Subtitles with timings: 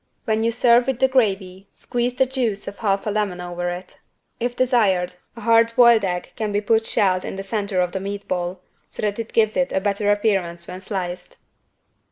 [0.25, 3.99] When you serve with the gravy squeeze the juice of half a lemon over it.
[4.39, 7.99] If desired a hard boiled egg can be put shelled in the center of the
[7.99, 11.37] meat ball, so that it gives it a better appearance when sliced.